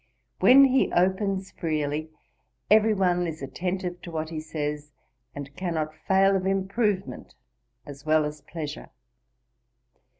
When 0.39 0.65
he 0.65 0.91
opens 0.93 1.51
freely, 1.51 2.09
every 2.71 2.95
one 2.95 3.27
is 3.27 3.43
attentive 3.43 4.01
to 4.01 4.09
what 4.09 4.29
he 4.29 4.39
says, 4.39 4.93
and 5.35 5.55
cannot 5.55 5.93
fail 5.93 6.35
of 6.35 6.47
improvement 6.47 7.35
as 7.85 8.03
well 8.03 8.25
as 8.25 8.41
pleasure. 8.41 8.89